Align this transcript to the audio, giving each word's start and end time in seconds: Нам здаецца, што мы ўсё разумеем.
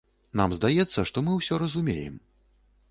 Нам 0.39 0.55
здаецца, 0.57 0.99
што 1.11 1.23
мы 1.29 1.37
ўсё 1.41 1.61
разумеем. 1.65 2.15